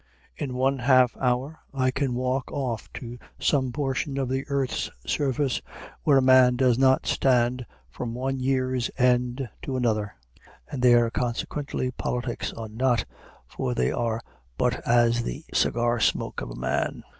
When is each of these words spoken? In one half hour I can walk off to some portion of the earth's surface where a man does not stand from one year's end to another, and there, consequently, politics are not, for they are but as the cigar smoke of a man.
In 0.35 0.55
one 0.55 0.79
half 0.79 1.15
hour 1.17 1.59
I 1.75 1.91
can 1.91 2.15
walk 2.15 2.51
off 2.51 2.91
to 2.93 3.19
some 3.37 3.71
portion 3.71 4.17
of 4.17 4.29
the 4.29 4.45
earth's 4.47 4.89
surface 5.05 5.61
where 6.01 6.17
a 6.17 6.21
man 6.23 6.55
does 6.55 6.79
not 6.79 7.05
stand 7.05 7.67
from 7.91 8.15
one 8.15 8.39
year's 8.39 8.89
end 8.97 9.47
to 9.61 9.77
another, 9.77 10.15
and 10.67 10.81
there, 10.81 11.11
consequently, 11.11 11.91
politics 11.91 12.51
are 12.53 12.67
not, 12.69 13.05
for 13.45 13.75
they 13.75 13.91
are 13.91 14.21
but 14.57 14.79
as 14.87 15.21
the 15.21 15.45
cigar 15.53 15.99
smoke 15.99 16.41
of 16.41 16.49
a 16.49 16.55
man. 16.55 17.03